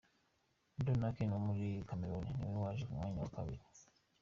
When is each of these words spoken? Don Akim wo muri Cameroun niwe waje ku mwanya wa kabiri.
Don 0.85 1.01
Akim 1.07 1.29
wo 1.33 1.39
muri 1.47 1.65
Cameroun 1.89 2.25
niwe 2.37 2.57
waje 2.63 2.83
ku 2.87 2.93
mwanya 2.97 3.19
wa 3.23 3.33
kabiri. 3.35 3.63